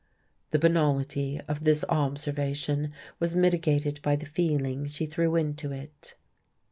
[0.49, 6.15] The banality of this observation was mitigated by the feeling she threw into it.